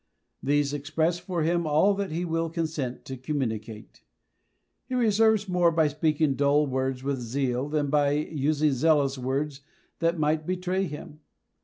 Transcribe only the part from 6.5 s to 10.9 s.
words with zeal than by using zealous words that might betray